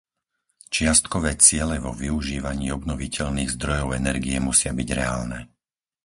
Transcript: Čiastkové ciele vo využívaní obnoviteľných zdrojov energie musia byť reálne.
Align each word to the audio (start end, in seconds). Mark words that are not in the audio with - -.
Čiastkové 0.75 1.31
ciele 1.45 1.75
vo 1.85 1.93
využívaní 2.03 2.67
obnoviteľných 2.77 3.53
zdrojov 3.55 3.87
energie 4.01 4.37
musia 4.49 4.71
byť 4.79 4.89
reálne. 5.01 5.39